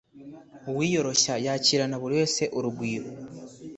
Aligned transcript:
uwiyoroshya 0.69 1.33
yakirana 1.45 1.95
buri 2.01 2.13
wese 2.19 2.43
urugwiro 2.57 3.07